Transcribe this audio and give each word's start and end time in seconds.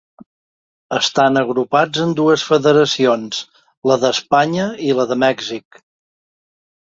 Estan 0.99 1.35
agrupats 1.41 2.01
en 2.05 2.15
dues 2.19 2.45
federacions: 2.53 3.43
la 3.91 3.97
d'Espanya 4.05 4.67
i 4.89 4.95
la 5.01 5.05
de 5.13 5.19
Mèxic. 5.27 5.81